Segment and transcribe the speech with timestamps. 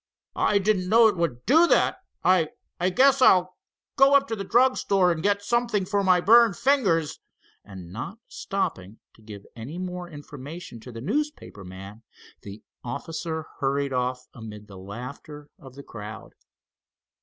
[0.35, 1.97] "I didn't know it would do that.
[2.23, 3.55] I—I guess I'll
[3.97, 7.19] go up to the drug store and get something for my burned fingers,"
[7.63, 12.01] and, not stopping to give any more information to the newspaper man,
[12.41, 16.33] the officer hurried off, amid the laughter of the crowd.